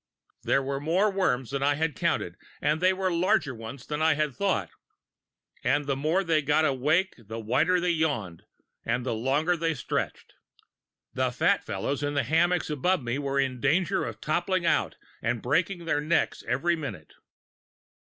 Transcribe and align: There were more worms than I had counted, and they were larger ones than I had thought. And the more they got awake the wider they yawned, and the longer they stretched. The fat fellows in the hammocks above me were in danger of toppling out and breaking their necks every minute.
There 0.41 0.63
were 0.63 0.79
more 0.79 1.11
worms 1.11 1.51
than 1.51 1.61
I 1.61 1.75
had 1.75 1.95
counted, 1.95 2.35
and 2.59 2.81
they 2.81 2.91
were 2.91 3.11
larger 3.13 3.53
ones 3.53 3.85
than 3.85 4.01
I 4.01 4.15
had 4.15 4.33
thought. 4.33 4.71
And 5.63 5.85
the 5.85 5.95
more 5.95 6.23
they 6.23 6.41
got 6.41 6.65
awake 6.65 7.13
the 7.19 7.39
wider 7.39 7.79
they 7.79 7.91
yawned, 7.91 8.41
and 8.83 9.05
the 9.05 9.13
longer 9.13 9.55
they 9.55 9.75
stretched. 9.75 10.33
The 11.13 11.29
fat 11.29 11.63
fellows 11.63 12.01
in 12.01 12.15
the 12.15 12.23
hammocks 12.23 12.71
above 12.71 13.03
me 13.03 13.19
were 13.19 13.39
in 13.39 13.59
danger 13.59 14.03
of 14.03 14.19
toppling 14.19 14.65
out 14.65 14.95
and 15.21 15.39
breaking 15.39 15.85
their 15.85 16.01
necks 16.01 16.43
every 16.47 16.75
minute. 16.75 17.13